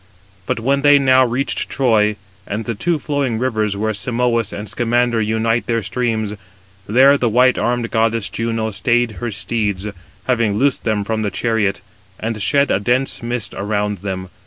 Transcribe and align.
But 0.47 0.59
when 0.59 0.81
they 0.81 0.97
now 0.97 1.23
reached 1.23 1.69
Troy, 1.69 2.15
and 2.47 2.65
the 2.65 2.73
two 2.73 2.97
flowing 2.97 3.37
rivers, 3.37 3.77
where 3.77 3.93
Simois 3.93 4.51
and 4.51 4.67
Scamander 4.67 5.21
unite 5.21 5.67
their 5.67 5.83
streams, 5.83 6.33
there 6.87 7.19
the 7.19 7.29
white 7.29 7.59
armed 7.59 7.91
goddess 7.91 8.27
Juno 8.27 8.71
stayed 8.71 9.17
her 9.21 9.29
steeds, 9.29 9.85
having 10.23 10.57
loosed 10.57 10.85
them 10.85 11.03
from 11.03 11.21
the 11.21 11.29
chariot, 11.29 11.81
and 12.19 12.41
shed 12.41 12.71
a 12.71 12.79
dense 12.79 13.21
mist 13.21 13.53
around 13.55 13.99
them. 13.99 14.29